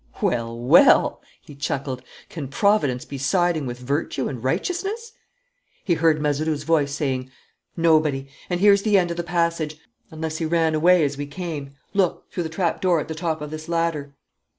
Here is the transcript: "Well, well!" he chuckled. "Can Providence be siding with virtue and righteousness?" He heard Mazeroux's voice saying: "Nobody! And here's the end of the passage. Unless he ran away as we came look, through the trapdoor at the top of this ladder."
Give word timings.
"Well, 0.19 0.57
well!" 0.57 1.21
he 1.43 1.53
chuckled. 1.53 2.01
"Can 2.27 2.47
Providence 2.47 3.05
be 3.05 3.19
siding 3.19 3.67
with 3.67 3.77
virtue 3.77 4.27
and 4.27 4.43
righteousness?" 4.43 5.11
He 5.83 5.93
heard 5.93 6.19
Mazeroux's 6.19 6.63
voice 6.63 6.91
saying: 6.91 7.29
"Nobody! 7.77 8.27
And 8.49 8.59
here's 8.59 8.81
the 8.81 8.97
end 8.97 9.11
of 9.11 9.17
the 9.17 9.23
passage. 9.23 9.77
Unless 10.09 10.37
he 10.37 10.45
ran 10.45 10.73
away 10.73 11.03
as 11.03 11.17
we 11.19 11.27
came 11.27 11.75
look, 11.93 12.25
through 12.31 12.41
the 12.41 12.49
trapdoor 12.49 12.99
at 12.99 13.09
the 13.09 13.13
top 13.13 13.41
of 13.41 13.51
this 13.51 13.69
ladder." 13.69 14.15